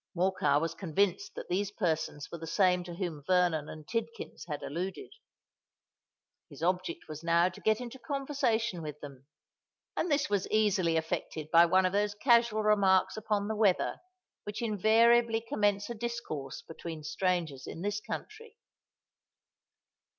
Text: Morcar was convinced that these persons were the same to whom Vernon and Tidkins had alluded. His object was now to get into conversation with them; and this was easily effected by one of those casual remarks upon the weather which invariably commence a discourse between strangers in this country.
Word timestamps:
Morcar 0.15 0.59
was 0.59 0.73
convinced 0.73 1.35
that 1.35 1.47
these 1.47 1.69
persons 1.69 2.31
were 2.31 2.39
the 2.39 2.47
same 2.47 2.83
to 2.85 2.95
whom 2.95 3.23
Vernon 3.23 3.69
and 3.69 3.85
Tidkins 3.87 4.45
had 4.47 4.63
alluded. 4.63 5.13
His 6.49 6.63
object 6.63 7.07
was 7.07 7.23
now 7.23 7.49
to 7.49 7.61
get 7.61 7.79
into 7.79 7.99
conversation 7.99 8.81
with 8.81 8.99
them; 9.01 9.27
and 9.95 10.09
this 10.09 10.27
was 10.27 10.47
easily 10.49 10.97
effected 10.97 11.51
by 11.51 11.67
one 11.67 11.85
of 11.85 11.93
those 11.93 12.15
casual 12.15 12.63
remarks 12.63 13.15
upon 13.15 13.47
the 13.47 13.55
weather 13.55 13.97
which 14.43 14.63
invariably 14.63 15.39
commence 15.39 15.87
a 15.87 15.93
discourse 15.93 16.63
between 16.63 17.03
strangers 17.03 17.67
in 17.67 17.83
this 17.83 17.99
country. 18.01 18.57